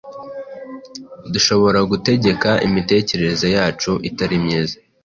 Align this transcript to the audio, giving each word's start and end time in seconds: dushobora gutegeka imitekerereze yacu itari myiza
dushobora 1.33 1.79
gutegeka 1.91 2.49
imitekerereze 2.67 3.47
yacu 3.57 3.91
itari 4.09 4.37
myiza 4.43 4.75